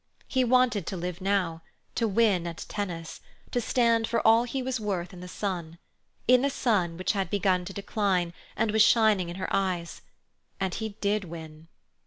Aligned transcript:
He 0.27 0.43
wanted 0.43 0.87
to 0.87 0.97
live 0.97 1.21
now, 1.21 1.61
to 1.93 2.07
win 2.07 2.47
at 2.47 2.65
tennis, 2.67 3.21
to 3.51 3.61
stand 3.61 4.07
for 4.07 4.25
all 4.25 4.45
he 4.45 4.63
was 4.63 4.79
worth 4.79 5.13
in 5.13 5.19
the 5.19 5.27
sun—the 5.27 6.49
sun 6.49 6.97
which 6.97 7.11
had 7.11 7.29
begun 7.29 7.65
to 7.65 7.71
decline 7.71 8.33
and 8.55 8.71
was 8.71 8.81
shining 8.81 9.29
in 9.29 9.35
her 9.35 9.55
eyes; 9.55 10.01
and 10.59 10.73
he 10.73 10.97
did 11.01 11.25
win. 11.25 11.67